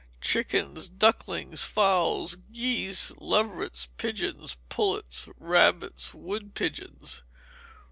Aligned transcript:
Chickens, 0.19 0.89
ducklings, 0.89 1.61
fowls, 1.61 2.35
geese, 2.51 3.11
leverets, 3.19 3.87
pigeons, 3.97 4.57
pullets, 4.67 5.29
rabbits; 5.37 6.11
wood 6.11 6.55
pigeons. 6.55 7.21